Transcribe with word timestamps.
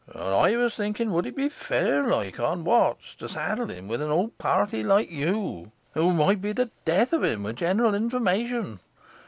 And 0.11 0.19
I 0.33 0.57
was 0.57 0.73
thinking, 0.75 1.11
would 1.11 1.27
it 1.27 1.35
be 1.35 1.47
fair 1.47 2.07
like 2.07 2.39
on 2.39 2.63
Watts 2.63 3.13
to 3.19 3.29
saddle 3.29 3.67
him 3.67 3.87
with 3.87 4.01
an 4.01 4.09
old 4.09 4.35
party 4.39 4.83
like 4.83 5.11
you, 5.11 5.71
who 5.93 6.11
might 6.11 6.41
be 6.41 6.53
the 6.53 6.71
death 6.85 7.13
of 7.13 7.23
him 7.23 7.43
with 7.43 7.57
general 7.57 7.93
information. 7.93 8.79